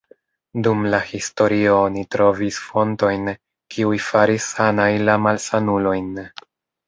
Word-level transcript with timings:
Dum 0.67 0.79
la 0.93 0.99
historio 1.09 1.73
oni 1.89 2.03
trovis 2.15 2.55
fontojn, 2.69 3.29
kiuj 3.75 3.99
faris 4.07 4.47
sanaj 4.55 4.89
la 5.11 5.19
malsanulojn. 5.27 6.09